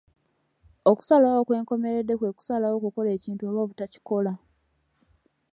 Okusalawo 0.89 1.37
okw'enkomeredde 1.41 2.13
kwe 2.19 2.35
kusalawo 2.37 2.75
okukola 2.79 3.09
ekintu 3.17 3.41
oba 3.49 3.59
obutakikola. 3.65 4.33